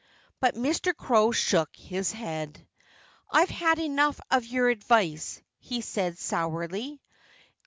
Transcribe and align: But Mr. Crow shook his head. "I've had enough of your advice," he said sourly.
But 0.39 0.55
Mr. 0.55 0.95
Crow 0.95 1.29
shook 1.29 1.69
his 1.75 2.11
head. 2.11 2.65
"I've 3.29 3.51
had 3.51 3.77
enough 3.77 4.19
of 4.31 4.47
your 4.47 4.67
advice," 4.69 5.39
he 5.59 5.81
said 5.81 6.17
sourly. 6.17 6.99